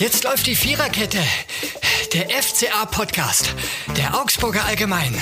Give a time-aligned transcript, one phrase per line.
[0.00, 1.18] Jetzt läuft die Viererkette.
[2.14, 3.54] Der FCA-Podcast.
[3.98, 5.12] Der Augsburger Allgemein.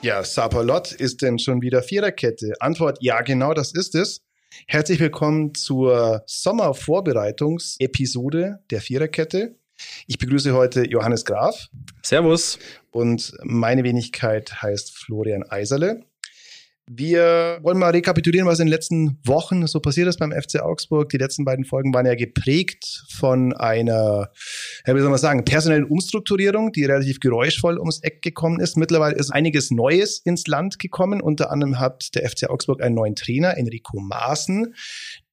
[0.00, 2.54] Ja, Sapalot ist denn schon wieder Viererkette?
[2.60, 4.22] Antwort, ja, genau das ist es.
[4.66, 9.58] Herzlich willkommen zur Sommervorbereitungsepisode der Viererkette.
[10.06, 11.68] Ich begrüße heute Johannes Graf.
[12.02, 12.58] Servus.
[12.90, 16.06] Und meine Wenigkeit heißt Florian Eiserle.
[16.86, 21.08] Wir wollen mal rekapitulieren, was in den letzten Wochen so passiert ist beim FC Augsburg.
[21.08, 24.30] Die letzten beiden Folgen waren ja geprägt von einer,
[24.84, 28.76] wie soll man sagen, personellen Umstrukturierung, die relativ geräuschvoll ums Eck gekommen ist.
[28.76, 31.22] Mittlerweile ist einiges Neues ins Land gekommen.
[31.22, 34.74] Unter anderem hat der FC Augsburg einen neuen Trainer, Enrico Maaßen,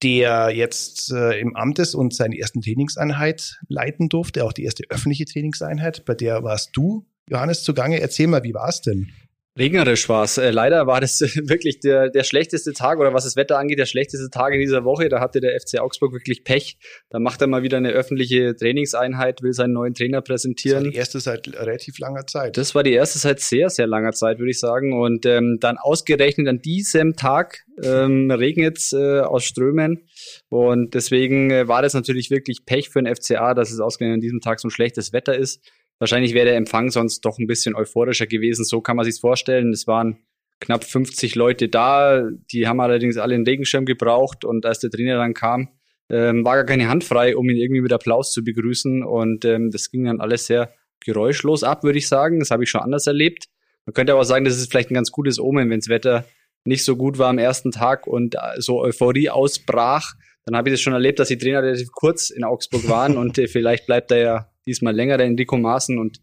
[0.03, 4.85] der jetzt äh, im Amt ist und seine ersten Trainingseinheit leiten durfte, auch die erste
[4.89, 6.05] öffentliche Trainingseinheit.
[6.05, 7.99] Bei der warst du, Johannes, zugange.
[7.99, 9.11] Erzähl mal, wie war es denn?
[9.57, 10.37] Regnerisch war es.
[10.37, 13.85] Äh, leider war das wirklich der, der schlechteste Tag oder was das Wetter angeht, der
[13.85, 15.09] schlechteste Tag in dieser Woche.
[15.09, 16.77] Da hatte der FC Augsburg wirklich Pech.
[17.09, 20.85] Da macht er mal wieder eine öffentliche Trainingseinheit, will seinen neuen Trainer präsentieren.
[20.85, 22.57] Das war die erste seit relativ langer Zeit.
[22.57, 24.93] Das war die erste seit sehr, sehr langer Zeit, würde ich sagen.
[24.93, 30.07] Und ähm, dann ausgerechnet an diesem Tag ähm, regnet es äh, aus Strömen.
[30.47, 34.21] Und deswegen äh, war das natürlich wirklich Pech für den FCA, dass es ausgerechnet an
[34.21, 35.59] diesem Tag so ein schlechtes Wetter ist.
[36.01, 38.65] Wahrscheinlich wäre der Empfang sonst doch ein bisschen euphorischer gewesen.
[38.65, 39.71] So kann man sich's vorstellen.
[39.71, 40.17] Es waren
[40.59, 42.27] knapp 50 Leute da.
[42.51, 44.43] Die haben allerdings alle einen Regenschirm gebraucht.
[44.43, 45.69] Und als der Trainer dann kam,
[46.09, 49.03] ähm, war gar keine Hand frei, um ihn irgendwie mit Applaus zu begrüßen.
[49.03, 52.39] Und ähm, das ging dann alles sehr geräuschlos ab, würde ich sagen.
[52.39, 53.45] Das habe ich schon anders erlebt.
[53.85, 56.25] Man könnte aber sagen, das ist vielleicht ein ganz gutes Omen, wenn das Wetter
[56.65, 60.13] nicht so gut war am ersten Tag und so Euphorie ausbrach.
[60.45, 63.37] Dann habe ich das schon erlebt, dass die Trainer relativ kurz in Augsburg waren und
[63.37, 65.97] äh, vielleicht bleibt er ja diesmal länger, der Enrico Maaßen.
[65.97, 66.19] Und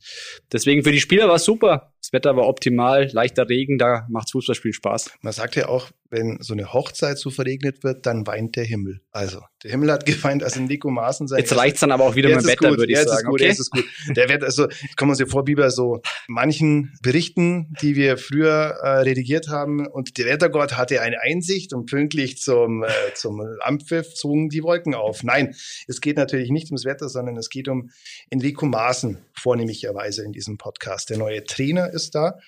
[0.53, 1.93] deswegen für die Spieler war es super.
[2.01, 5.11] Das Wetter war optimal, leichter Regen, da macht Fußballspielen Spaß.
[5.21, 9.01] Man sagt ja auch, wenn so eine Hochzeit so verregnet wird, dann weint der Himmel.
[9.11, 11.41] Also, der Himmel hat geweint, als Enrico Maaßen sein.
[11.41, 13.21] Jetzt reicht's dann aber auch wieder mit dem Wetter, würde ich jetzt sagen.
[13.21, 13.49] Ist gut, okay?
[13.49, 13.85] Jetzt ist gut.
[14.17, 18.17] Der wird, also, kommen wir uns ja vor, wie bei so manchen Berichten, die wir
[18.17, 19.87] früher äh, redigiert haben.
[19.87, 24.95] Und der Wettergott hatte eine Einsicht und pünktlich zum, äh, zum Ampfiff zogen die Wolken
[24.95, 25.23] auf.
[25.23, 25.55] Nein,
[25.87, 27.91] es geht natürlich nicht ums Wetter, sondern es geht um
[28.31, 31.11] Enrico Maaßen, vornehmlicherweise in diesem Podcast.
[31.11, 32.39] Der neue Trainer ist da.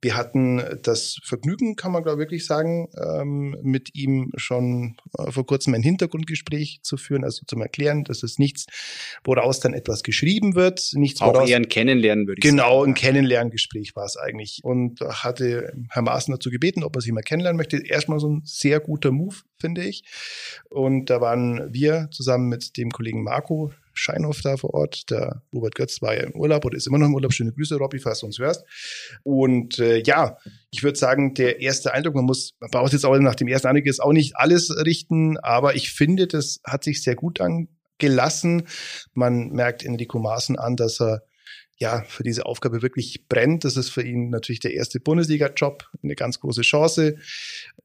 [0.00, 5.32] Wir hatten das Vergnügen, kann man glaube ich wirklich sagen, ähm, mit ihm schon äh,
[5.32, 8.66] vor kurzem ein Hintergrundgespräch zu führen, also zum Erklären, dass es nichts,
[9.24, 12.70] woraus dann etwas geschrieben wird, nichts Auch woraus, eher ein Kennenlernen, würde ich genau, sagen.
[12.70, 14.60] Genau, ein Kennenlerngespräch war es eigentlich.
[14.62, 17.84] Und hatte Herr Maaßen dazu gebeten, ob er sich mal kennenlernen möchte.
[17.84, 20.04] Erstmal so ein sehr guter Move, finde ich.
[20.70, 25.10] Und da waren wir zusammen mit dem Kollegen Marco Scheinhoff da vor Ort.
[25.10, 27.32] Der Robert Götz war ja im Urlaub oder ist immer noch im Urlaub.
[27.32, 28.64] Schöne Grüße, Robby, falls du uns hörst.
[29.22, 30.38] Und äh, ja,
[30.70, 33.68] ich würde sagen, der erste Eindruck, man muss, man braucht jetzt auch nach dem ersten
[33.68, 38.68] Eindruck jetzt auch nicht alles richten, aber ich finde, das hat sich sehr gut angelassen.
[39.14, 41.22] Man merkt Enrico Maaßen an, dass er
[41.78, 43.64] ja, für diese Aufgabe wirklich brennt.
[43.64, 47.16] Das ist für ihn natürlich der erste Bundesliga-Job, eine ganz große Chance.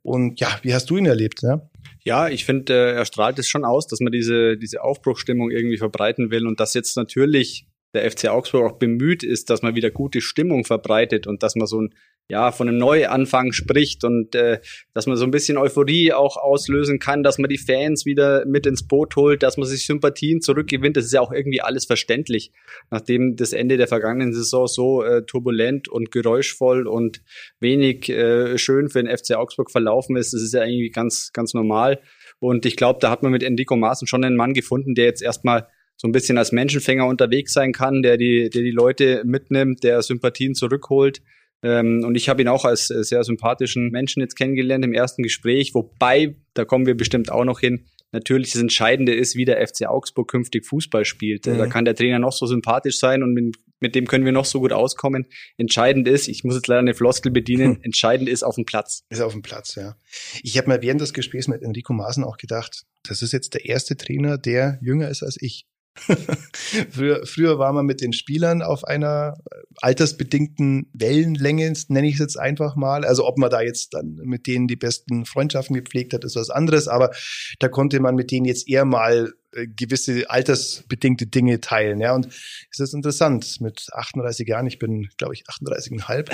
[0.02, 1.42] Und ja, wie hast du ihn erlebt?
[1.44, 1.70] Ja,
[2.04, 5.78] ja ich finde, äh, er strahlt es schon aus, dass man diese, diese Aufbruchstimmung irgendwie
[5.78, 9.92] verbreiten will und dass jetzt natürlich der FC Augsburg auch bemüht ist, dass man wieder
[9.92, 11.94] gute Stimmung verbreitet und dass man so ein
[12.30, 14.60] ja, von einem Neuanfang spricht und äh,
[14.94, 18.66] dass man so ein bisschen Euphorie auch auslösen kann, dass man die Fans wieder mit
[18.66, 20.96] ins Boot holt, dass man sich Sympathien zurückgewinnt.
[20.96, 22.52] Das ist ja auch irgendwie alles verständlich,
[22.90, 27.22] nachdem das Ende der vergangenen Saison so äh, turbulent und geräuschvoll und
[27.60, 30.34] wenig äh, schön für den FC Augsburg verlaufen ist.
[30.34, 32.00] Das ist ja irgendwie ganz, ganz normal.
[32.40, 35.22] Und ich glaube, da hat man mit Enrico Maaßen schon einen Mann gefunden, der jetzt
[35.22, 35.68] erstmal
[35.98, 40.02] so ein bisschen als Menschenfänger unterwegs sein kann, der die, der die Leute mitnimmt, der
[40.02, 41.22] Sympathien zurückholt.
[41.64, 45.24] Ähm, und ich habe ihn auch als äh, sehr sympathischen Menschen jetzt kennengelernt im ersten
[45.24, 49.66] Gespräch, wobei, da kommen wir bestimmt auch noch hin, natürlich das Entscheidende ist, wie der
[49.66, 51.46] FC Augsburg künftig Fußball spielt.
[51.46, 51.58] Mhm.
[51.58, 54.46] Da kann der Trainer noch so sympathisch sein und mit, mit, dem können wir noch
[54.46, 55.26] so gut auskommen.
[55.58, 57.84] Entscheidend ist, ich muss jetzt leider eine Floskel bedienen, hm.
[57.84, 59.04] entscheidend ist auf dem Platz.
[59.10, 59.98] Ist auf dem Platz, ja.
[60.42, 63.66] Ich habe mir während des Gesprächs mit Enrico Maaßen auch gedacht, das ist jetzt der
[63.66, 65.66] erste Trainer, der jünger ist als ich.
[66.92, 69.36] früher, früher war man mit den Spielern auf einer
[69.82, 73.06] altersbedingten Wellenlänge, nenne ich es jetzt einfach mal.
[73.06, 76.50] Also ob man da jetzt dann mit denen die besten Freundschaften gepflegt hat, ist was
[76.50, 76.88] anderes.
[76.88, 77.12] Aber
[77.60, 82.00] da konnte man mit denen jetzt eher mal äh, gewisse altersbedingte Dinge teilen.
[82.00, 82.28] Ja, und
[82.72, 83.62] es ist interessant.
[83.62, 86.32] Mit 38 Jahren, ich bin, glaube ich, 38,5,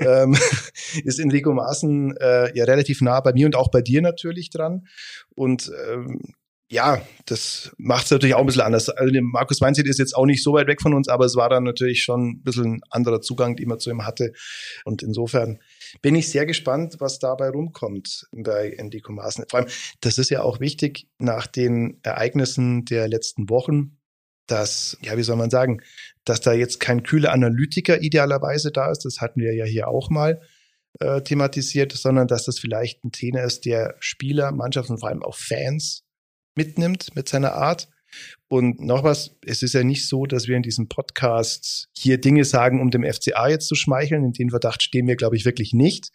[0.00, 0.36] ähm,
[1.04, 4.86] ist Enrico Maaßen äh, ja relativ nah bei mir und auch bei dir natürlich dran.
[5.34, 6.20] Und ähm,
[6.70, 8.88] ja, das macht es natürlich auch ein bisschen anders.
[8.88, 11.48] Also Markus Weinzierl ist jetzt auch nicht so weit weg von uns, aber es war
[11.48, 14.32] dann natürlich schon ein bisschen ein anderer Zugang, den man zu ihm hatte.
[14.84, 15.58] Und insofern,
[16.00, 19.46] bin ich sehr gespannt, was dabei rumkommt bei Enrico Maaßen.
[19.50, 19.68] Vor allem,
[20.00, 23.98] das ist ja auch wichtig nach den Ereignissen der letzten Wochen,
[24.46, 25.80] dass, ja, wie soll man sagen,
[26.24, 30.08] dass da jetzt kein kühler Analytiker idealerweise da ist, das hatten wir ja hier auch
[30.08, 30.40] mal
[31.00, 35.24] äh, thematisiert, sondern dass das vielleicht ein Trainer ist, der Spieler, Mannschaft und vor allem
[35.24, 36.04] auch Fans
[36.54, 37.88] mitnimmt mit seiner Art
[38.48, 42.44] und noch was, es ist ja nicht so, dass wir in diesem Podcast hier Dinge
[42.44, 44.24] sagen, um dem FCA jetzt zu schmeicheln.
[44.24, 46.10] In den Verdacht stehen wir, glaube ich, wirklich nicht.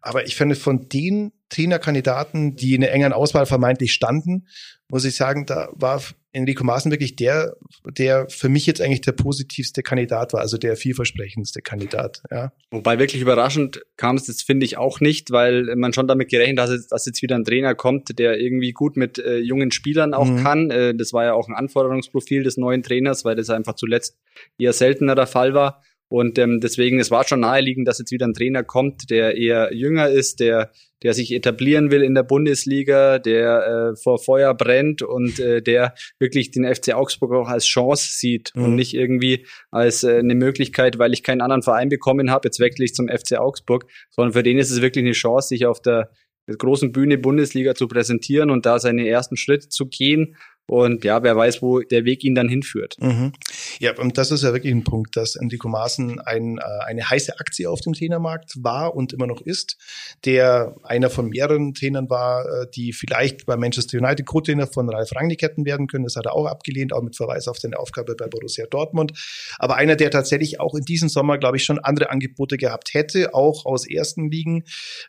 [0.00, 4.46] Aber ich finde, von den Trainerkandidaten, die in der engen Auswahl vermeintlich standen,
[4.88, 6.02] muss ich sagen, da war
[6.38, 10.76] Enrico Maaßen wirklich der, der für mich jetzt eigentlich der positivste Kandidat war, also der
[10.76, 12.22] vielversprechendste Kandidat.
[12.30, 12.52] Ja.
[12.70, 16.60] Wobei wirklich überraschend kam es jetzt, finde ich, auch nicht, weil man schon damit gerechnet
[16.60, 20.28] hat, dass jetzt wieder ein Trainer kommt, der irgendwie gut mit äh, jungen Spielern auch
[20.28, 20.42] mhm.
[20.42, 20.70] kann.
[20.70, 24.16] Äh, das war ja auch ein Anforderungsprofil des neuen Trainers, weil das einfach zuletzt
[24.58, 25.82] eher seltener der Fall war.
[26.08, 29.74] Und ähm, deswegen, es war schon naheliegend, dass jetzt wieder ein Trainer kommt, der eher
[29.74, 30.70] jünger ist, der,
[31.02, 35.94] der sich etablieren will in der Bundesliga, der äh, vor Feuer brennt und äh, der
[36.18, 38.64] wirklich den FC Augsburg auch als Chance sieht mhm.
[38.64, 42.60] und nicht irgendwie als äh, eine Möglichkeit, weil ich keinen anderen Verein bekommen habe, jetzt
[42.60, 45.80] wechsle ich zum FC Augsburg, sondern für den ist es wirklich eine Chance, sich auf
[45.80, 46.10] der
[46.46, 50.36] großen Bühne Bundesliga zu präsentieren und da seine ersten Schritte zu gehen
[50.68, 52.96] und ja, wer weiß, wo der Weg ihn dann hinführt.
[53.00, 53.32] Mhm.
[53.78, 57.40] Ja, und das ist ja wirklich ein Punkt, dass Enrico Maaßen ein, äh, eine heiße
[57.40, 59.78] Aktie auf dem Trainermarkt war und immer noch ist,
[60.26, 65.10] der einer von mehreren Trainern war, äh, die vielleicht bei Manchester United Co-Trainer von Ralf
[65.14, 66.04] Rangnick hätten werden können.
[66.04, 69.12] Das hat er auch abgelehnt, auch mit Verweis auf seine Aufgabe bei Borussia Dortmund.
[69.58, 73.32] Aber einer, der tatsächlich auch in diesem Sommer, glaube ich, schon andere Angebote gehabt hätte,
[73.32, 74.64] auch aus ersten Ligen,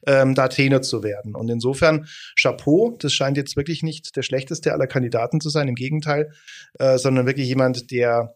[0.08, 1.36] ähm, da Trainer zu werden.
[1.36, 2.08] Und insofern
[2.40, 6.32] Chapeau, das scheint jetzt wirklich nicht der schlechteste aller Kandidaten zu sein, im Gegenteil,
[6.80, 8.36] äh, sondern wirklich jemand, der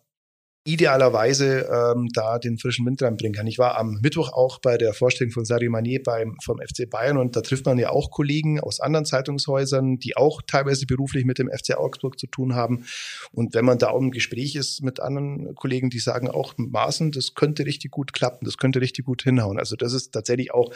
[0.66, 3.48] idealerweise ähm, da den frischen Wind reinbringen kann.
[3.48, 7.18] Ich war am Mittwoch auch bei der Vorstellung von Sadio Mané beim, vom FC Bayern
[7.18, 11.38] und da trifft man ja auch Kollegen aus anderen Zeitungshäusern, die auch teilweise beruflich mit
[11.38, 12.86] dem FC Augsburg zu tun haben.
[13.34, 17.34] Und wenn man da im Gespräch ist mit anderen Kollegen, die sagen auch Maßen, das
[17.34, 19.60] könnte richtig gut klappen, das könnte richtig gut hinhauen.
[19.60, 20.74] Also das ist tatsächlich auch,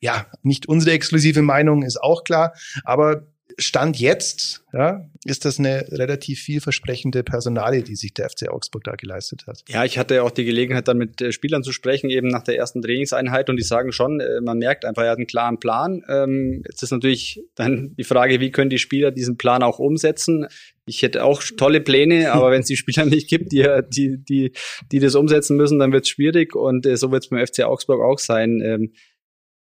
[0.00, 3.28] ja, nicht unsere exklusive Meinung, ist auch klar, aber
[3.58, 8.92] Stand jetzt ja, ist das eine relativ vielversprechende Personalie, die sich der FC Augsburg da
[8.92, 9.64] geleistet hat.
[9.68, 12.56] Ja, ich hatte auch die Gelegenheit, dann mit äh, Spielern zu sprechen, eben nach der
[12.56, 16.04] ersten Trainingseinheit und die sagen schon, äh, man merkt einfach, er hat einen klaren Plan.
[16.08, 20.46] Ähm, jetzt ist natürlich dann die Frage, wie können die Spieler diesen Plan auch umsetzen?
[20.86, 24.52] Ich hätte auch tolle Pläne, aber wenn es die Spieler nicht gibt, die, die, die,
[24.92, 27.64] die das umsetzen müssen, dann wird es schwierig und äh, so wird es beim FC
[27.64, 28.92] Augsburg auch sein.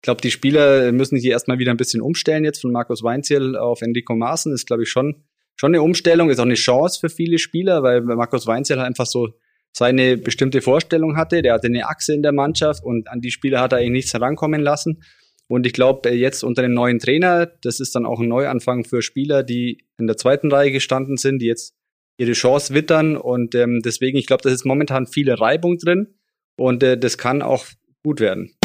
[0.06, 3.56] Ich glaube, die Spieler müssen sich erstmal wieder ein bisschen umstellen jetzt von Markus Weinziel
[3.56, 4.53] auf Enrico Maaßen.
[4.53, 5.25] Ist, glaube ich, schon,
[5.56, 9.06] schon eine Umstellung, ist auch eine Chance für viele Spieler, weil Markus Weinziel halt einfach
[9.06, 9.31] so
[9.73, 11.43] seine bestimmte Vorstellung hatte.
[11.43, 14.14] Der hatte eine Achse in der Mannschaft und an die Spieler hat er eigentlich nichts
[14.14, 15.03] herankommen lassen.
[15.49, 19.02] Und ich glaube, jetzt unter dem neuen Trainer, das ist dann auch ein Neuanfang für
[19.02, 21.75] Spieler, die in der zweiten Reihe gestanden sind, die jetzt
[22.17, 23.17] ihre Chance wittern.
[23.17, 26.14] Und ähm, deswegen, ich glaube, da ist momentan viel Reibung drin
[26.56, 27.67] und äh, das kann auch
[28.05, 28.56] gut werden.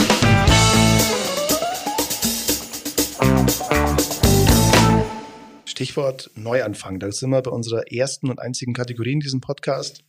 [5.66, 7.00] Stichwort Neuanfang.
[7.00, 10.04] Da sind wir bei unserer ersten und einzigen Kategorie in diesem Podcast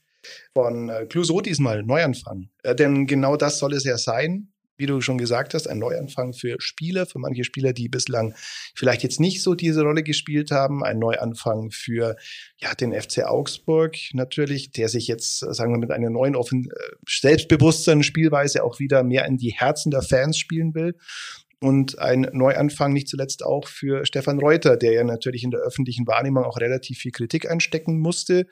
[0.52, 2.50] von äh, Clouseau diesmal, Neuanfang.
[2.62, 4.48] Äh, denn genau das soll es ja sein.
[4.76, 8.34] Wie du schon gesagt hast, ein Neuanfang für Spieler, für manche Spieler, die bislang
[8.74, 10.82] vielleicht jetzt nicht so diese Rolle gespielt haben.
[10.82, 12.16] Ein Neuanfang für
[12.58, 16.94] ja, den FC Augsburg natürlich, der sich jetzt, sagen wir, mit einer neuen Offen äh,
[17.08, 20.96] Selbstbewusstsein, Spielweise auch wieder mehr in die Herzen der Fans spielen will
[21.62, 26.06] und ein Neuanfang nicht zuletzt auch für Stefan Reuter, der ja natürlich in der öffentlichen
[26.06, 28.46] Wahrnehmung auch relativ viel Kritik einstecken musste.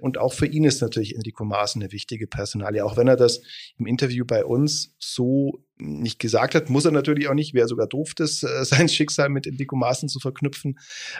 [0.00, 2.84] Und auch für ihn ist natürlich Enrico Maaßen eine wichtige Personalie.
[2.84, 3.40] Auch wenn er das
[3.78, 7.86] im Interview bei uns so nicht gesagt hat, muss er natürlich auch nicht, wäre sogar
[7.86, 10.78] doof, das äh, sein Schicksal mit Enrico Maaßen zu verknüpfen.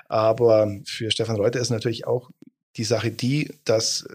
[0.09, 2.31] Aber für Stefan Reuter ist natürlich auch
[2.77, 4.07] die Sache die, dass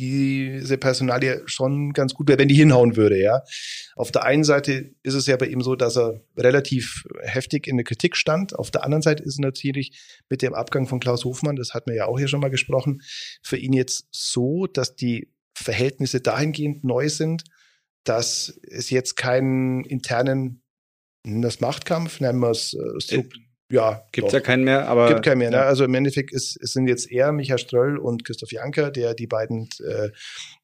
[0.00, 3.42] diese Personalie schon ganz gut wäre, wenn die hinhauen würde, ja.
[3.96, 7.76] Auf der einen Seite ist es ja bei ihm so, dass er relativ heftig in
[7.76, 8.56] der Kritik stand.
[8.56, 11.90] Auf der anderen Seite ist es natürlich mit dem Abgang von Klaus Hofmann, das hatten
[11.90, 13.02] wir ja auch hier schon mal gesprochen,
[13.42, 17.42] für ihn jetzt so, dass die Verhältnisse dahingehend neu sind,
[18.04, 20.62] dass es jetzt keinen internen
[21.24, 23.26] das Machtkampf, nennen wir es äh, Sub,
[23.70, 25.08] ja, gibt ja keinen mehr, aber.
[25.08, 25.60] Gibt keinen mehr, ne?
[25.60, 29.26] Also im Endeffekt ist, es sind jetzt eher Michael Ströll und Christoph Janker, der die
[29.26, 30.08] beiden äh,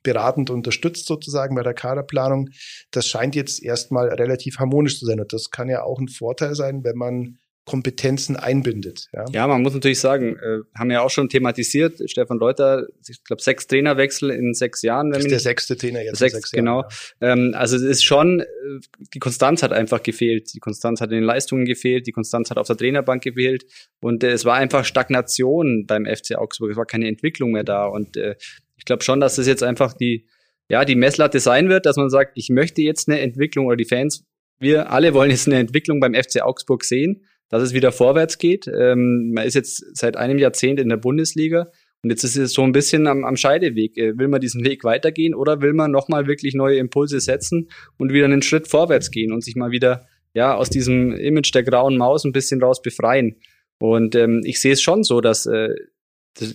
[0.02, 2.48] beratend unterstützt sozusagen bei der Kaderplanung.
[2.90, 5.20] Das scheint jetzt erstmal relativ harmonisch zu sein.
[5.20, 9.08] Und das kann ja auch ein Vorteil sein, wenn man Kompetenzen einbindet.
[9.12, 13.24] Ja, ja man muss natürlich sagen, äh, haben ja auch schon thematisiert, Stefan Leuter, ich
[13.24, 15.06] glaube sechs Trainerwechsel in sechs Jahren.
[15.06, 16.18] Wenn das ist der sechste Trainer jetzt.
[16.18, 16.82] Sechs, sechs genau.
[16.82, 17.32] Jahren, ja.
[17.32, 18.44] ähm, also es ist schon, äh,
[19.14, 20.52] die Konstanz hat einfach gefehlt.
[20.52, 23.64] Die Konstanz hat in den Leistungen gefehlt, die Konstanz hat auf der Trainerbank gefehlt
[24.00, 26.72] und äh, es war einfach Stagnation beim FC Augsburg.
[26.72, 28.34] Es war keine Entwicklung mehr da und äh,
[28.76, 30.26] ich glaube schon, dass das jetzt einfach die
[30.70, 33.84] ja, die Messlatte sein wird, dass man sagt, ich möchte jetzt eine Entwicklung oder die
[33.84, 34.24] Fans,
[34.58, 38.66] wir alle wollen jetzt eine Entwicklung beim FC Augsburg sehen dass es wieder vorwärts geht.
[38.66, 41.70] Ähm, man ist jetzt seit einem Jahrzehnt in der Bundesliga
[42.04, 43.96] und jetzt ist es so ein bisschen am, am Scheideweg.
[43.96, 48.12] Äh, will man diesen Weg weitergehen oder will man nochmal wirklich neue Impulse setzen und
[48.12, 51.96] wieder einen Schritt vorwärts gehen und sich mal wieder ja aus diesem Image der grauen
[51.96, 53.36] Maus ein bisschen raus befreien?
[53.78, 55.70] Und ähm, ich sehe es schon so, dass äh,
[56.34, 56.54] das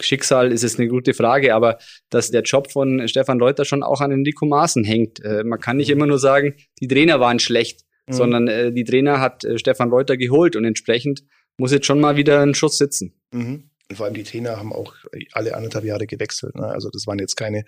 [0.00, 1.78] Schicksal ist es eine gute Frage, aber
[2.10, 5.24] dass der Job von Stefan Reuter schon auch an Enrico Maaßen hängt.
[5.24, 8.12] Äh, man kann nicht immer nur sagen, die Trainer waren schlecht mhm.
[8.12, 11.24] sondern äh, die Trainer hat äh, Stefan Reuter geholt und entsprechend
[11.58, 13.14] muss jetzt schon mal wieder ein Schuss sitzen.
[13.32, 13.70] Mhm.
[13.92, 14.94] Und vor allem die Trainer haben auch
[15.32, 16.54] alle anderthalb Jahre gewechselt.
[16.54, 16.66] Ne?
[16.66, 17.64] Also das waren jetzt keine,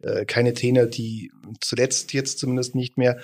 [0.00, 1.30] äh, keine Trainer, die
[1.60, 3.20] zuletzt jetzt zumindest nicht mehr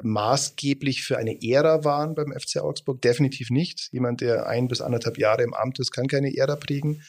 [0.00, 3.02] maßgeblich für eine Ära waren beim FC Augsburg.
[3.02, 3.88] Definitiv nicht.
[3.90, 7.02] Jemand, der ein bis anderthalb Jahre im Amt ist, kann keine Ära prägen.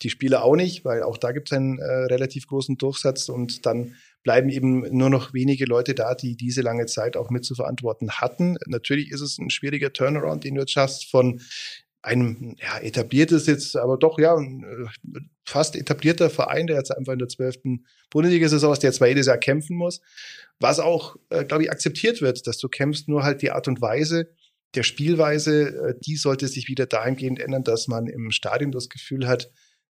[0.00, 3.66] Die Spieler auch nicht, weil auch da gibt es einen äh, relativ großen Durchsatz und
[3.66, 7.54] dann bleiben eben nur noch wenige Leute da, die diese lange Zeit auch mit zu
[7.54, 8.56] verantworten hatten.
[8.66, 11.40] Natürlich ist es ein schwieriger Turnaround, den du jetzt schaffst von
[12.02, 14.36] einem ja, etabliertes jetzt, aber doch ja,
[15.44, 19.36] fast etablierter Verein, der jetzt einfach in der zwölften Bundesliga-Saison ist, der zwar jedes Jahr
[19.36, 20.00] kämpfen muss,
[20.58, 23.82] was auch, äh, glaube ich, akzeptiert wird, dass du kämpfst, nur halt die Art und
[23.82, 24.30] Weise
[24.74, 29.26] der Spielweise, äh, die sollte sich wieder dahingehend ändern, dass man im Stadion das Gefühl
[29.26, 29.50] hat,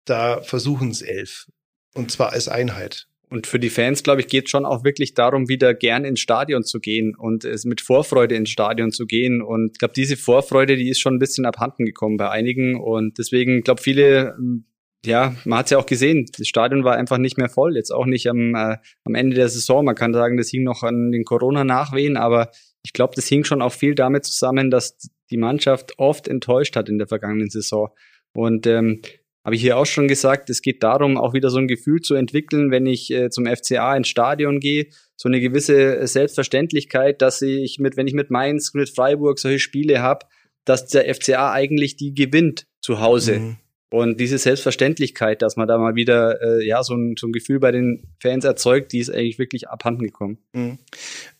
[0.04, 1.46] da versuchen es elf.
[1.94, 3.06] Und zwar als Einheit.
[3.34, 6.62] Und für die Fans, glaube ich, geht schon auch wirklich darum, wieder gern ins Stadion
[6.62, 9.42] zu gehen und es mit Vorfreude ins Stadion zu gehen.
[9.42, 12.80] Und ich glaube, diese Vorfreude, die ist schon ein bisschen abhanden gekommen bei einigen.
[12.80, 14.66] Und deswegen, glaube viele, ähm,
[15.04, 17.74] ja, man hat es ja auch gesehen, das Stadion war einfach nicht mehr voll.
[17.74, 19.84] Jetzt auch nicht am, äh, am Ende der Saison.
[19.84, 22.52] Man kann sagen, das hing noch an den Corona-Nachwehen, aber
[22.84, 24.96] ich glaube, das hing schon auch viel damit zusammen, dass
[25.32, 27.88] die Mannschaft oft enttäuscht hat in der vergangenen Saison.
[28.32, 29.02] Und ähm,
[29.44, 32.14] habe ich hier auch schon gesagt, es geht darum, auch wieder so ein Gefühl zu
[32.14, 34.86] entwickeln, wenn ich äh, zum FCA ins Stadion gehe,
[35.16, 40.00] so eine gewisse Selbstverständlichkeit, dass ich mit, wenn ich mit Mainz, mit Freiburg solche Spiele
[40.00, 40.26] habe,
[40.64, 43.38] dass der FCA eigentlich die gewinnt zu Hause.
[43.38, 43.56] Mhm.
[43.90, 47.60] Und diese Selbstverständlichkeit, dass man da mal wieder äh, ja so ein, so ein Gefühl
[47.60, 50.38] bei den Fans erzeugt, die ist eigentlich wirklich abhanden gekommen.
[50.52, 50.78] Mhm.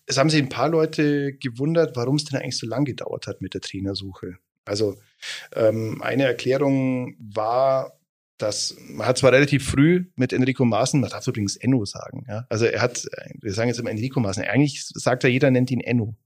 [0.06, 3.40] Es haben sich ein paar Leute gewundert, warum es denn eigentlich so lange gedauert hat
[3.40, 4.36] mit der Trainersuche.
[4.64, 4.96] Also
[5.54, 7.98] ähm, eine Erklärung war,
[8.38, 12.46] dass man hat zwar relativ früh mit Enrico Maaßen, man darf übrigens Enno sagen, ja.
[12.48, 13.06] Also er hat,
[13.40, 16.16] wir sagen jetzt immer Enrico Maaßen, eigentlich sagt er, jeder nennt ihn Enno.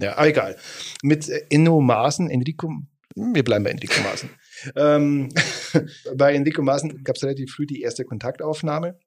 [0.00, 0.56] Ja, aber egal.
[1.02, 2.72] Mit Enno Maaßen, Enrico,
[3.14, 4.30] wir bleiben bei Enrico Maaßen.
[4.76, 5.28] ähm,
[6.16, 8.98] bei Enrico Maaßen gab es relativ früh die erste Kontaktaufnahme.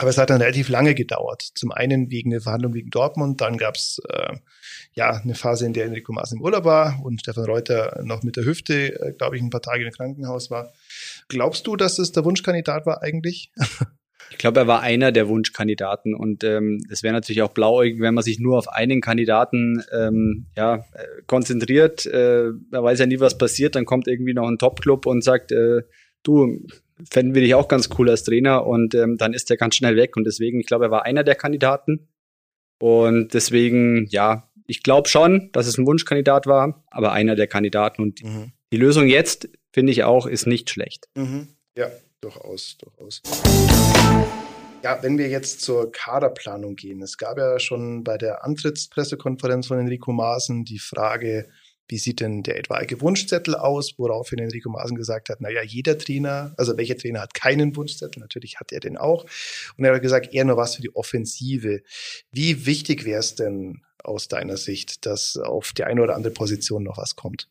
[0.00, 1.42] Aber es hat dann relativ lange gedauert.
[1.54, 4.32] Zum einen wegen der Verhandlung gegen Dortmund, dann gab es äh,
[4.94, 8.36] ja eine Phase, in der Enrico Maas im Urlaub war und Stefan Reuter noch mit
[8.36, 10.72] der Hüfte, äh, glaube ich, ein paar Tage im Krankenhaus war.
[11.28, 13.52] Glaubst du, dass es der Wunschkandidat war eigentlich?
[14.30, 18.14] Ich glaube, er war einer der Wunschkandidaten und ähm, es wäre natürlich auch blauäugig, wenn
[18.14, 22.06] man sich nur auf einen Kandidaten ähm, ja, äh, konzentriert.
[22.06, 23.74] Äh, man weiß ja nie, was passiert.
[23.74, 25.82] Dann kommt irgendwie noch ein Top-Club und sagt, äh,
[26.22, 26.64] du,
[27.10, 29.96] fänden wir dich auch ganz cool als Trainer und ähm, dann ist er ganz schnell
[29.96, 30.16] weg.
[30.16, 32.08] Und deswegen, ich glaube, er war einer der Kandidaten.
[32.78, 38.02] Und deswegen, ja, ich glaube schon, dass es ein Wunschkandidat war, aber einer der Kandidaten.
[38.02, 38.52] Und mhm.
[38.72, 41.08] die Lösung jetzt, finde ich auch, ist nicht schlecht.
[41.14, 41.48] Mhm.
[41.76, 41.90] Ja,
[42.20, 43.22] durchaus, durchaus.
[44.82, 47.02] Ja, wenn wir jetzt zur Kaderplanung gehen.
[47.02, 51.48] Es gab ja schon bei der Antrittspressekonferenz von Enrico Maaßen die Frage,
[51.90, 53.98] wie sieht denn der etwaige Wunschzettel aus?
[53.98, 58.20] Woraufhin Enrico Maaßen gesagt hat, naja, jeder Trainer, also welcher Trainer hat keinen Wunschzettel?
[58.20, 59.26] Natürlich hat er den auch.
[59.76, 61.82] Und er hat gesagt, eher nur was für die Offensive.
[62.30, 66.84] Wie wichtig wäre es denn aus deiner Sicht, dass auf die eine oder andere Position
[66.84, 67.48] noch was kommt?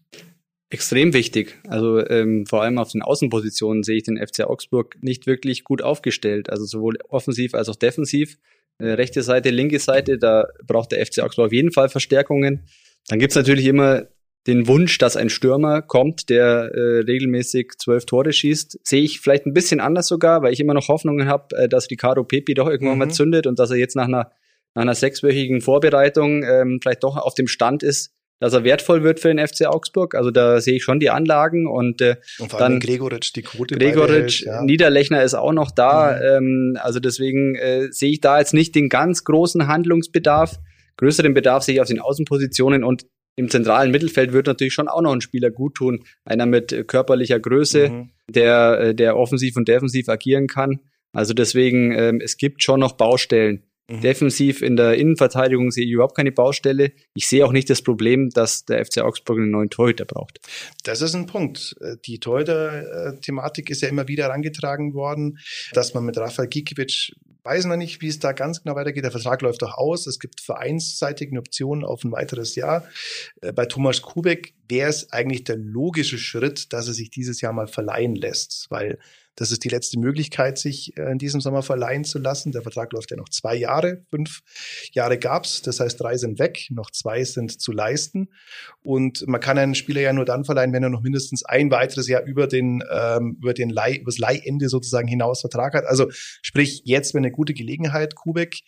[0.71, 1.59] Extrem wichtig.
[1.67, 5.81] Also ähm, vor allem auf den Außenpositionen sehe ich den FC Augsburg nicht wirklich gut
[5.81, 6.49] aufgestellt.
[6.49, 8.37] Also sowohl offensiv als auch defensiv.
[8.77, 12.65] Äh, rechte Seite, linke Seite, da braucht der FC Augsburg auf jeden Fall Verstärkungen.
[13.07, 14.07] Dann gibt's natürlich immer
[14.47, 19.45] den Wunsch, dass ein Stürmer kommt, der äh, regelmäßig zwölf Tore schießt, sehe ich vielleicht
[19.45, 22.67] ein bisschen anders sogar, weil ich immer noch Hoffnungen habe, äh, dass Ricardo Pepi doch
[22.67, 22.99] irgendwann mhm.
[22.99, 24.31] mal zündet und dass er jetzt nach einer,
[24.75, 29.19] nach einer sechswöchigen Vorbereitung ähm, vielleicht doch auf dem Stand ist, dass er wertvoll wird
[29.19, 30.15] für den FC Augsburg.
[30.15, 33.75] Also da sehe ich schon die Anlagen und, äh, und dann Gregoritsch die Quote.
[33.77, 34.63] Gregoritsch, ja.
[34.63, 36.15] Niederlechner ist auch noch da.
[36.15, 36.23] Mhm.
[36.23, 40.59] Ähm, also deswegen äh, sehe ich da jetzt nicht den ganz großen Handlungsbedarf.
[40.95, 43.05] Größeren Bedarf sehe ich auf den Außenpositionen und
[43.39, 46.03] im zentralen Mittelfeld wird natürlich schon auch noch ein Spieler gut tun.
[46.25, 48.09] Einer mit körperlicher Größe, mhm.
[48.27, 50.81] der, äh, der offensiv und defensiv agieren kann.
[51.13, 53.63] Also deswegen, ähm, es gibt schon noch Baustellen.
[53.89, 54.01] Mhm.
[54.01, 56.91] Defensiv in der Innenverteidigung sehe ich überhaupt keine Baustelle.
[57.15, 60.39] Ich sehe auch nicht das Problem, dass der FC Augsburg einen neuen Torhüter braucht.
[60.83, 61.75] Das ist ein Punkt.
[61.81, 65.39] Äh, die Torhüter-Thematik ist ja immer wieder herangetragen worden,
[65.73, 67.11] dass man mit Rafael Gikiewicz
[67.43, 69.03] weiß man nicht, wie es da ganz genau weitergeht.
[69.03, 70.05] Der Vertrag läuft doch aus.
[70.07, 72.87] Es gibt vereinsseitige Optionen auf ein weiteres Jahr.
[73.41, 77.53] Äh, bei Thomas Kubek wäre es eigentlich der logische Schritt, dass er sich dieses Jahr
[77.53, 78.99] mal verleihen lässt, weil
[79.39, 82.51] das ist die letzte Möglichkeit, sich äh, in diesem Sommer verleihen zu lassen.
[82.51, 84.03] Der Vertrag läuft ja noch zwei Jahre.
[84.09, 84.41] Fünf
[84.91, 85.61] Jahre gab's.
[85.61, 88.29] Das heißt, drei sind weg, noch zwei sind zu leisten.
[88.81, 92.09] Und man kann einen Spieler ja nur dann verleihen, wenn er noch mindestens ein weiteres
[92.09, 95.85] Jahr über den, ähm, über den Leih, über das Leihende sozusagen hinaus Vertrag hat.
[95.85, 98.59] Also sprich, jetzt wäre eine gute Gelegenheit, Kubek.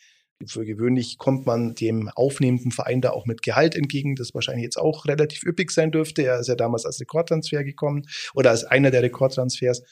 [0.47, 4.77] Für gewöhnlich kommt man dem aufnehmenden Verein da auch mit Gehalt entgegen, das wahrscheinlich jetzt
[4.77, 6.23] auch relativ üppig sein dürfte.
[6.23, 9.83] Er ist ja damals als Rekordtransfer gekommen oder als einer der Rekordtransfers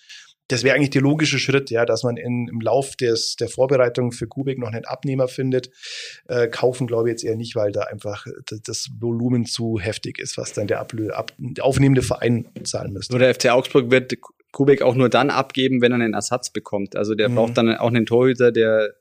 [0.49, 4.11] das wäre eigentlich der logische Schritt, ja, dass man in, im Lauf des, der Vorbereitung
[4.11, 5.69] für Kubik noch einen Abnehmer findet.
[6.27, 8.25] Äh, kaufen glaube ich jetzt eher nicht, weil da einfach
[8.65, 13.13] das, Volumen zu heftig ist, was dann der, Ablö ab, der aufnehmende Verein zahlen müsste.
[13.13, 14.13] Nur der FC Augsburg wird
[14.51, 16.95] Kubik auch nur dann abgeben, wenn er einen Ersatz bekommt.
[16.95, 17.35] Also der mhm.
[17.35, 18.95] braucht dann auch einen Torhüter, der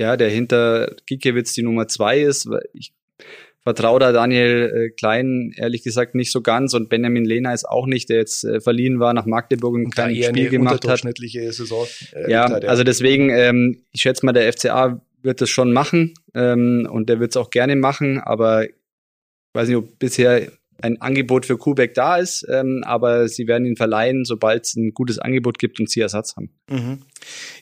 [0.00, 2.48] ja, der hinter Gikiewicz die Nummer zwei ist.
[2.72, 2.94] Ich
[3.62, 7.86] vertraue da Daniel äh, Klein ehrlich gesagt nicht so ganz und Benjamin Lehner ist auch
[7.86, 11.00] nicht, der jetzt äh, verliehen war nach Magdeburg und kein Spiel gemacht hat.
[11.52, 15.50] Saison, äh, ja, hat, ja, also deswegen, ähm, ich schätze mal, der FCA wird das
[15.50, 18.74] schon machen ähm, und der wird es auch gerne machen, aber ich
[19.54, 20.48] weiß nicht, ob bisher
[20.80, 24.92] ein Angebot für Kubek da ist, ähm, aber sie werden ihn verleihen, sobald es ein
[24.94, 26.50] gutes Angebot gibt und sie Ersatz haben.
[26.68, 27.02] Mhm.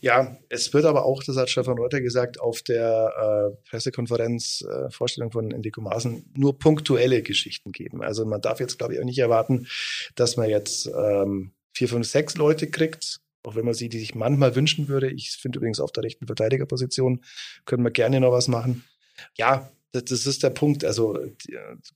[0.00, 4.90] Ja, es wird aber auch, das hat Stefan Reuter gesagt, auf der äh, Pressekonferenz, äh,
[4.90, 8.02] Vorstellung von Enrico Maaßen, nur punktuelle Geschichten geben.
[8.02, 9.66] Also man darf jetzt, glaube ich, auch nicht erwarten,
[10.14, 14.14] dass man jetzt ähm, vier, fünf, sechs Leute kriegt, auch wenn man sie, die sich
[14.14, 15.11] manchmal wünschen würde.
[15.11, 17.23] Ich finde übrigens auf der rechten Verteidigerposition
[17.64, 18.85] können wir gerne noch was machen.
[19.37, 19.70] Ja,
[20.00, 20.85] das ist der Punkt.
[20.85, 21.33] Also äh,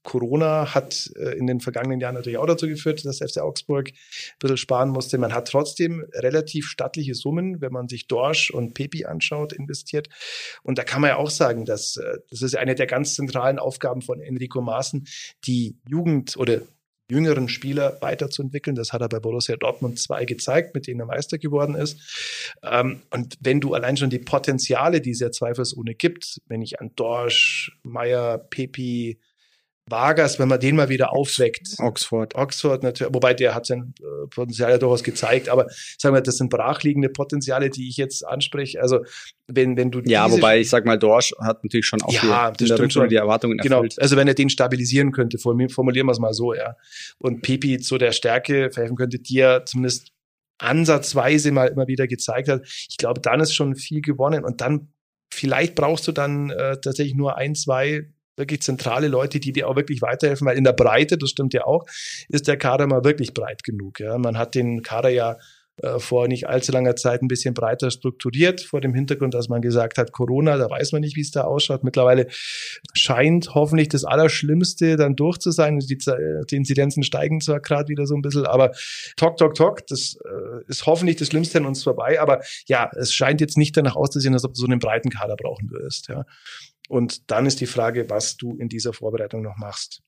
[0.02, 4.38] Corona hat äh, in den vergangenen Jahren natürlich auch dazu geführt, dass FC Augsburg ein
[4.38, 5.18] bisschen sparen musste.
[5.18, 10.08] Man hat trotzdem relativ stattliche Summen, wenn man sich Dorsch und Pepi anschaut, investiert.
[10.62, 13.58] Und da kann man ja auch sagen, dass äh, das ist eine der ganz zentralen
[13.58, 15.06] Aufgaben von Enrico Maaßen,
[15.44, 16.62] die Jugend oder
[17.10, 18.76] jüngeren Spieler weiterzuentwickeln.
[18.76, 22.54] Das hat er bei Borussia Dortmund 2 gezeigt, mit denen er Meister geworden ist.
[22.62, 26.80] Ähm, und wenn du allein schon die Potenziale, die es ja zweifelsohne gibt, wenn ich
[26.80, 29.18] an Dorsch, Meyer, Pepi,
[29.90, 31.74] Vargas, wenn man den mal wieder aufweckt.
[31.78, 32.34] Oxford.
[32.34, 35.66] Oxford natürlich, wobei der hat sein äh, Potenzial ja durchaus gezeigt, aber
[35.98, 38.80] sagen wir, das sind brachliegende Potenziale, die ich jetzt anspreche.
[38.80, 39.04] Also
[39.46, 42.64] wenn, wenn du Ja, wobei ich sag mal, Dorsch hat natürlich schon auch ja, die,
[42.64, 43.76] in die Erwartungen genau.
[43.76, 43.96] erfüllt.
[43.96, 46.76] Genau, also wenn er den stabilisieren könnte, formulieren wir es mal so, ja.
[47.18, 50.12] Und Pepi zu der Stärke verhelfen könnte, die er zumindest
[50.58, 52.62] ansatzweise mal immer wieder gezeigt hat.
[52.66, 54.92] Ich glaube, dann ist schon viel gewonnen und dann
[55.32, 59.76] vielleicht brauchst du dann äh, tatsächlich nur ein, zwei wirklich zentrale Leute, die dir auch
[59.76, 61.86] wirklich weiterhelfen, weil in der Breite, das stimmt ja auch,
[62.28, 64.00] ist der Kader mal wirklich breit genug.
[64.00, 64.18] Ja.
[64.18, 65.36] Man hat den Kader ja
[65.98, 69.98] vor nicht allzu langer Zeit ein bisschen breiter strukturiert, vor dem Hintergrund, dass man gesagt
[69.98, 71.84] hat, Corona, da weiß man nicht, wie es da ausschaut.
[71.84, 72.26] Mittlerweile
[72.94, 75.78] scheint hoffentlich das Allerschlimmste dann durch zu sein.
[75.78, 78.72] Die, die Inzidenzen steigen zwar gerade wieder so ein bisschen, aber
[79.16, 82.20] talk, talk, talk, das äh, ist hoffentlich das Schlimmste an uns vorbei.
[82.20, 85.36] Aber ja, es scheint jetzt nicht danach auszusehen, als ob du so einen breiten Kader
[85.36, 86.08] brauchen würdest.
[86.08, 86.24] Ja.
[86.88, 90.02] Und dann ist die Frage, was du in dieser Vorbereitung noch machst.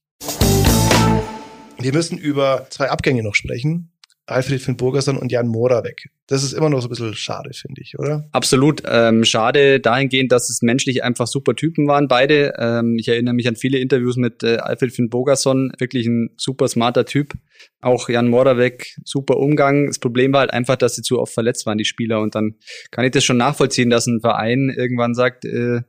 [1.78, 3.91] Wir müssen über zwei Abgänge noch sprechen.
[4.26, 6.08] Alfred Finn Burgerson und Jan Moravec.
[6.28, 8.28] Das ist immer noch so ein bisschen schade, finde ich, oder?
[8.30, 8.82] Absolut.
[8.86, 12.54] Ähm, schade dahingehend, dass es menschlich einfach super Typen waren, beide.
[12.58, 16.68] Ähm, ich erinnere mich an viele Interviews mit äh, Alfred Finn Burgerson, wirklich ein super
[16.68, 17.34] smarter Typ.
[17.80, 19.88] Auch Jan Moravec, super Umgang.
[19.88, 22.20] Das Problem war halt einfach, dass sie zu oft verletzt waren, die Spieler.
[22.20, 22.54] Und dann
[22.92, 25.80] kann ich das schon nachvollziehen, dass ein Verein irgendwann sagt, äh,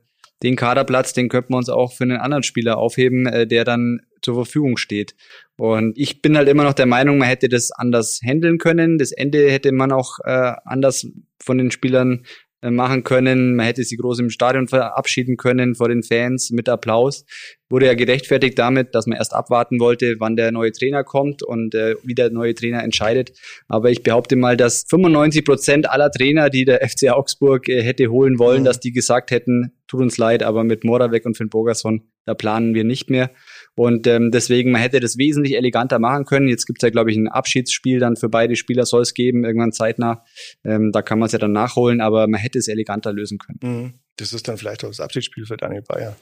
[0.44, 4.00] den Kaderplatz, den könnten wir uns auch für einen anderen Spieler aufheben, äh, der dann
[4.22, 5.14] zur Verfügung steht.
[5.56, 8.98] Und ich bin halt immer noch der Meinung, man hätte das anders handeln können.
[8.98, 11.06] Das Ende hätte man auch äh, anders
[11.42, 12.24] von den Spielern
[12.70, 13.56] machen können.
[13.56, 17.24] Man hätte sie groß im Stadion verabschieden können vor den Fans mit Applaus.
[17.68, 21.74] Wurde ja gerechtfertigt damit, dass man erst abwarten wollte, wann der neue Trainer kommt und
[21.74, 23.32] äh, wie der neue Trainer entscheidet.
[23.68, 28.08] Aber ich behaupte mal, dass 95 Prozent aller Trainer, die der FC Augsburg äh, hätte
[28.08, 28.66] holen wollen, mhm.
[28.66, 32.74] dass die gesagt hätten, tut uns leid, aber mit Moravec und Finn Bogerson, da planen
[32.74, 33.30] wir nicht mehr.
[33.76, 36.48] Und ähm, deswegen, man hätte das wesentlich eleganter machen können.
[36.48, 39.72] Jetzt gibt's ja, glaube ich, ein Abschiedsspiel dann für beide Spieler soll es geben, irgendwann
[39.72, 40.24] zeitnah.
[40.64, 43.58] Ähm, da kann man es ja dann nachholen, aber man hätte es eleganter lösen können.
[43.62, 43.94] Mhm.
[44.16, 46.16] Das ist dann vielleicht auch das Abschiedsspiel für Daniel Bayer.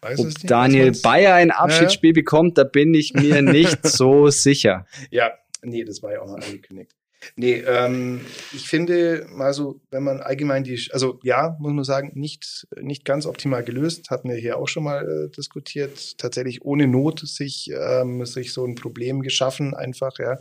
[0.00, 2.14] Weiß Ob Daniel Bayer ein Abschiedsspiel ja.
[2.14, 4.84] bekommt, da bin ich mir nicht so sicher.
[5.10, 5.30] Ja,
[5.62, 6.92] nee, das war ja auch mal angekündigt.
[7.34, 8.20] Nee, ähm,
[8.52, 13.04] ich finde mal so, wenn man allgemein die, also ja, muss man sagen, nicht, nicht
[13.04, 17.70] ganz optimal gelöst, hatten wir hier auch schon mal äh, diskutiert, tatsächlich ohne Not sich,
[17.72, 20.38] ähm, sich so ein Problem geschaffen einfach, ja.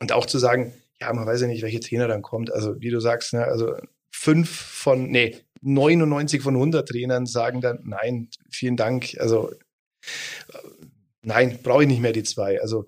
[0.00, 2.52] Und auch zu sagen, ja, man weiß ja nicht, welche Trainer dann kommt.
[2.52, 3.74] Also wie du sagst, ne, also
[4.10, 9.16] fünf von, nee, 99 von 100 Trainern sagen dann, nein, vielen Dank.
[9.18, 9.50] Also
[11.22, 12.60] nein, brauche ich nicht mehr die zwei.
[12.60, 12.86] Also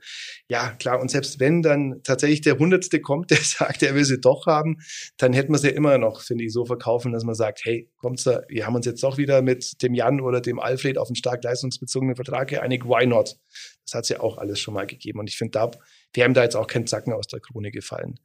[0.49, 1.01] ja, klar.
[1.01, 4.79] Und selbst wenn dann tatsächlich der Hundertste kommt, der sagt, er will sie doch haben,
[5.17, 7.89] dann hätten wir sie ja immer noch, finde ich, so verkaufen, dass man sagt, hey,
[7.97, 11.09] kommt's da, wir haben uns jetzt doch wieder mit dem Jan oder dem Alfred auf
[11.09, 13.37] einen stark leistungsbezogenen Vertrag geeinigt, why not?
[13.85, 15.19] Das hat's ja auch alles schon mal gegeben.
[15.19, 15.71] Und ich finde, da
[16.13, 18.19] wir haben da jetzt auch kein Zacken aus der Krone gefallen.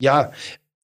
[0.00, 0.32] Ja,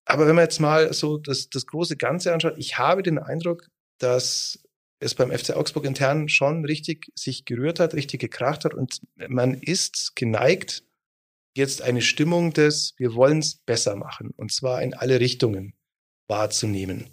[0.04, 3.66] aber wenn man jetzt mal so das, das große Ganze anschaut, ich habe den Eindruck,
[3.98, 4.62] dass
[5.00, 9.54] es beim FC Augsburg intern schon richtig sich gerührt hat, richtig gekracht hat und man
[9.54, 10.84] ist geneigt,
[11.56, 15.74] jetzt eine Stimmung des, wir wollen es besser machen und zwar in alle Richtungen
[16.28, 17.06] wahrzunehmen.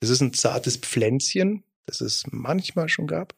[0.00, 3.34] Das ist ein zartes Pflänzchen, das es manchmal schon gab.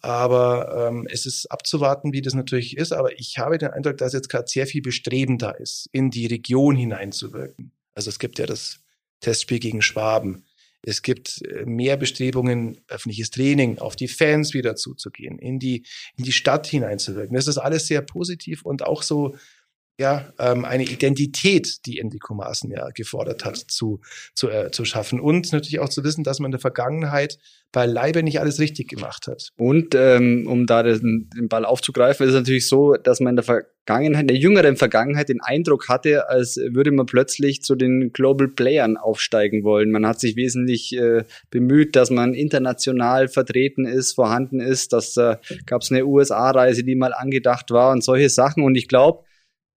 [0.00, 2.92] Aber ähm, es ist abzuwarten, wie das natürlich ist.
[2.92, 6.26] Aber ich habe den Eindruck, dass jetzt gerade sehr viel Bestreben da ist, in die
[6.26, 7.72] Region hineinzuwirken.
[7.94, 8.80] Also es gibt ja das
[9.20, 10.44] Testspiel gegen Schwaben.
[10.82, 15.84] Es gibt äh, mehr Bestrebungen, öffentliches Training auf die Fans wieder zuzugehen, in die,
[16.16, 17.34] in die Stadt hineinzuwirken.
[17.34, 19.36] Das ist alles sehr positiv und auch so
[19.98, 22.36] ja, ähm, eine Identität, die Enrico
[22.68, 24.00] ja gefordert hat, zu,
[24.34, 25.20] zu, äh, zu schaffen.
[25.20, 27.38] Und natürlich auch zu wissen, dass man in der Vergangenheit
[27.72, 29.50] beileibe nicht alles richtig gemacht hat.
[29.56, 33.36] Und ähm, um da den, den Ball aufzugreifen, ist es natürlich so, dass man in
[33.36, 38.12] der Vergangenheit, in der jüngeren Vergangenheit den Eindruck hatte, als würde man plötzlich zu den
[38.12, 39.90] Global Playern aufsteigen wollen.
[39.90, 44.92] Man hat sich wesentlich äh, bemüht, dass man international vertreten ist, vorhanden ist.
[44.92, 48.64] Dass äh, gab es eine USA-Reise, die mal angedacht war und solche Sachen.
[48.64, 49.24] Und ich glaube,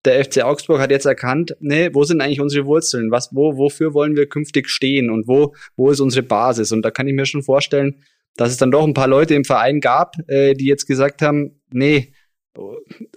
[0.04, 3.10] der FC Augsburg hat jetzt erkannt, nee, wo sind eigentlich unsere Wurzeln?
[3.10, 6.72] Was, wo, wofür wollen wir künftig stehen und wo, wo ist unsere Basis?
[6.72, 8.02] Und da kann ich mir schon vorstellen,
[8.36, 11.60] dass es dann doch ein paar Leute im Verein gab, äh, die jetzt gesagt haben,
[11.72, 12.12] nee,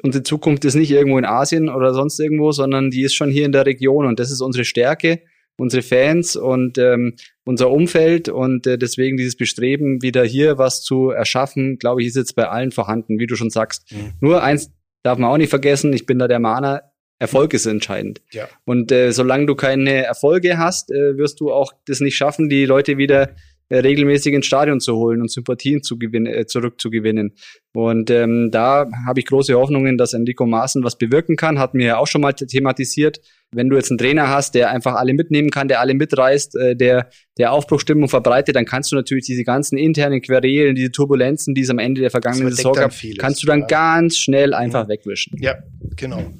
[0.01, 3.45] unsere Zukunft ist nicht irgendwo in Asien oder sonst irgendwo, sondern die ist schon hier
[3.45, 5.21] in der Region und das ist unsere Stärke,
[5.57, 11.09] unsere Fans und ähm, unser Umfeld und äh, deswegen dieses Bestreben, wieder hier was zu
[11.09, 13.91] erschaffen, glaube ich, ist jetzt bei allen vorhanden, wie du schon sagst.
[13.91, 14.13] Mhm.
[14.21, 14.71] Nur eins
[15.07, 16.83] darf man auch nicht vergessen, ich bin da der Mahner,
[17.19, 18.21] Erfolg ist entscheidend.
[18.31, 18.47] Ja.
[18.65, 22.65] Und äh, solange du keine Erfolge hast, äh, wirst du auch das nicht schaffen, die
[22.65, 23.31] Leute wieder
[23.69, 27.33] äh, regelmäßig ins Stadion zu holen und Sympathien zu gewinnen, äh, zurückzugewinnen.
[27.73, 31.57] Und ähm, da habe ich große Hoffnungen, dass Enrico Maaßen was bewirken kann.
[31.57, 33.19] Hat mir ja auch schon mal thematisiert.
[33.51, 36.75] Wenn du jetzt einen Trainer hast, der einfach alle mitnehmen kann, der alle mitreißt, äh,
[36.75, 41.61] der der Aufbruchstimmung verbreitet, dann kannst du natürlich diese ganzen internen Querelen, diese Turbulenzen, die
[41.61, 43.67] es am Ende der vergangenen Saison gab, kannst du dann ja.
[43.67, 44.89] ganz schnell einfach mhm.
[44.89, 45.37] wegwischen.
[45.39, 45.55] Ja,
[45.95, 46.33] genau.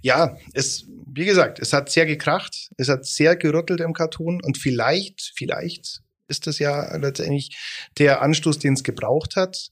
[0.00, 4.56] Ja, es wie gesagt, es hat sehr gekracht, es hat sehr gerüttelt im Karton und
[4.56, 7.56] vielleicht, vielleicht ist das ja letztendlich
[7.98, 9.70] der Anstoß, den es gebraucht hat,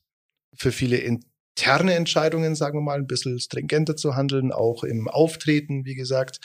[0.56, 0.96] für viele
[1.56, 6.38] interne Entscheidungen, sagen wir mal, ein bisschen stringenter zu handeln, auch im Auftreten, wie gesagt,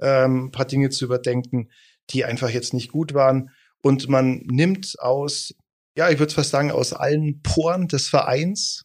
[0.00, 1.70] ähm, ein paar Dinge zu überdenken,
[2.10, 3.50] die einfach jetzt nicht gut waren.
[3.80, 5.54] Und man nimmt aus,
[5.96, 8.82] ja, ich würde fast sagen, aus allen Poren des Vereins,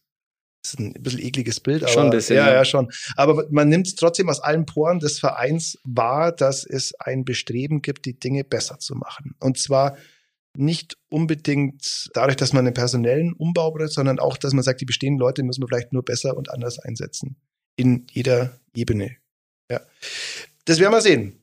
[0.63, 2.91] das ist ein bisschen ekliges Bild, aber schon ein bisschen, ja, ja, schon.
[3.15, 8.05] Aber man nimmt trotzdem aus allen Poren des Vereins wahr, dass es ein Bestreben gibt,
[8.05, 9.33] die Dinge besser zu machen.
[9.39, 9.97] Und zwar
[10.57, 14.85] nicht unbedingt dadurch, dass man einen personellen Umbau braucht, sondern auch, dass man sagt, die
[14.85, 17.37] bestehenden Leute müssen wir vielleicht nur besser und anders einsetzen.
[17.75, 19.15] In jeder Ebene.
[19.69, 19.81] Ja.
[20.65, 21.37] Das werden wir sehen.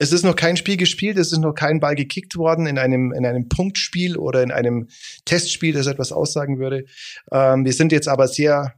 [0.00, 3.12] Es ist noch kein Spiel gespielt, es ist noch kein Ball gekickt worden in einem,
[3.12, 4.88] in einem Punktspiel oder in einem
[5.24, 6.84] Testspiel, das etwas aussagen würde.
[7.32, 8.74] Ähm, wir sind jetzt aber sehr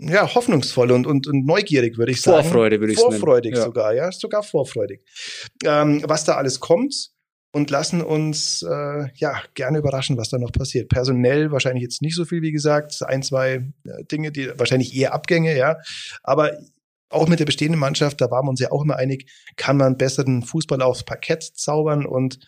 [0.00, 2.42] ja, hoffnungsvoll und, und, und neugierig, würde ich sagen.
[2.42, 3.12] Vorfreude, würde ich sagen.
[3.12, 3.64] Vorfreudig ja.
[3.64, 5.02] sogar, ja, sogar vorfreudig.
[5.64, 7.10] Ähm, was da alles kommt,
[7.52, 10.88] und lassen uns äh, ja gerne überraschen, was da noch passiert.
[10.88, 15.12] Personell wahrscheinlich jetzt nicht so viel, wie gesagt, ein, zwei äh, Dinge, die wahrscheinlich eher
[15.12, 15.76] Abgänge, ja.
[16.22, 16.52] Aber
[17.08, 19.96] auch mit der bestehenden Mannschaft, da waren wir uns ja auch immer einig, kann man
[19.96, 22.38] besseren Fußball aufs Parkett zaubern und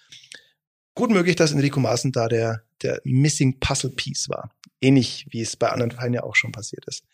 [0.94, 4.52] gut möglich, dass Enrico Maaßen da der, der Missing Puzzle Piece war.
[4.80, 7.04] Ähnlich wie es bei anderen Vereinen ja auch schon passiert ist.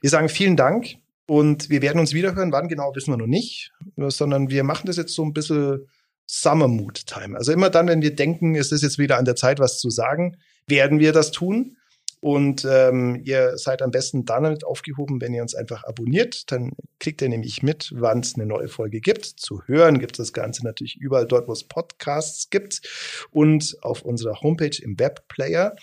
[0.00, 0.96] Wir sagen vielen Dank
[1.26, 2.50] und wir werden uns wiederhören.
[2.50, 5.86] Wann genau wissen wir noch nicht, sondern wir machen das jetzt so ein bisschen
[6.28, 7.36] Summer Mood Time.
[7.36, 9.90] Also immer dann, wenn wir denken, es ist jetzt wieder an der Zeit, was zu
[9.90, 10.36] sagen,
[10.66, 11.76] werden wir das tun.
[12.20, 16.50] Und ähm, ihr seid am besten damit aufgehoben, wenn ihr uns einfach abonniert.
[16.50, 19.24] Dann kriegt ihr nämlich mit, wann es eine neue Folge gibt.
[19.24, 22.82] Zu hören gibt es das Ganze natürlich überall dort, wo es Podcasts gibt
[23.30, 25.76] und auf unserer Homepage im Webplayer.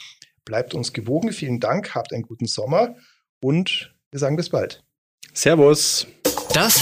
[0.44, 1.32] Bleibt uns gewogen.
[1.32, 1.96] Vielen Dank.
[1.96, 2.96] Habt einen guten Sommer
[3.42, 4.84] und wir sagen bis bald.
[5.34, 6.06] Servus.
[6.54, 6.82] Das